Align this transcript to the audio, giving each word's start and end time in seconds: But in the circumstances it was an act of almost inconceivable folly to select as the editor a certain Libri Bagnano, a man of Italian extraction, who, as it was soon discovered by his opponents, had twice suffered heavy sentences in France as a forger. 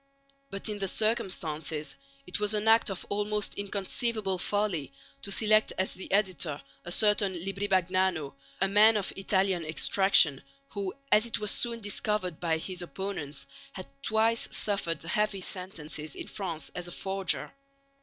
But 0.49 0.67
in 0.67 0.79
the 0.79 0.87
circumstances 0.87 1.95
it 2.25 2.39
was 2.39 2.55
an 2.55 2.67
act 2.67 2.89
of 2.89 3.05
almost 3.09 3.53
inconceivable 3.53 4.39
folly 4.39 4.91
to 5.21 5.31
select 5.31 5.73
as 5.77 5.93
the 5.93 6.11
editor 6.11 6.59
a 6.83 6.91
certain 6.91 7.33
Libri 7.45 7.67
Bagnano, 7.67 8.33
a 8.59 8.67
man 8.67 8.97
of 8.97 9.13
Italian 9.15 9.63
extraction, 9.63 10.41
who, 10.69 10.91
as 11.11 11.27
it 11.27 11.37
was 11.37 11.51
soon 11.51 11.81
discovered 11.81 12.39
by 12.39 12.57
his 12.57 12.81
opponents, 12.81 13.45
had 13.73 13.85
twice 14.01 14.49
suffered 14.51 15.03
heavy 15.03 15.41
sentences 15.41 16.15
in 16.15 16.25
France 16.25 16.71
as 16.73 16.87
a 16.87 16.91
forger. 16.91 17.53